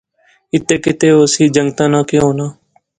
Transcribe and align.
اتے 0.53 0.75
کتے 0.83 1.07
ہوسی، 1.15 1.43
جنگتیں 1.55 1.89
ناں 1.91 2.03
کہہ 2.09 2.23
ہونا 2.25 2.45